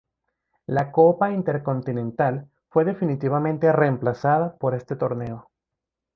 La 0.65 0.91
Copa 0.91 1.29
Intercontinental 1.29 2.49
fue 2.71 2.85
definitivamente 2.85 3.71
reemplazada 3.71 4.55
por 4.57 4.73
este 4.73 4.95
torneo. 4.95 5.51